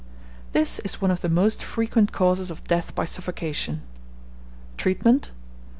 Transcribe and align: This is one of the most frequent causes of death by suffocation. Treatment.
This 0.53 0.79
is 0.79 0.99
one 0.99 1.11
of 1.11 1.21
the 1.21 1.29
most 1.29 1.61
frequent 1.63 2.11
causes 2.11 2.49
of 2.49 2.63
death 2.63 2.95
by 2.95 3.05
suffocation. 3.05 3.83
Treatment. 4.75 5.29